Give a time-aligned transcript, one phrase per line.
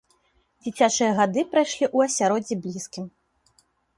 [0.63, 3.05] Дзіцячыя гады прайшлі ў асяроддзі блізкім.